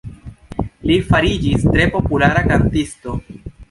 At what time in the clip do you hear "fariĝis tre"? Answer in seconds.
1.11-1.87